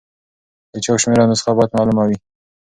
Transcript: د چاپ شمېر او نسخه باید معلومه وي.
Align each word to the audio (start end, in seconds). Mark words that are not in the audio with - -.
د 0.73 0.75
چاپ 0.83 0.97
شمېر 1.01 1.19
او 1.21 1.29
نسخه 1.31 1.51
باید 1.57 1.75
معلومه 1.77 2.03
وي. 2.07 2.17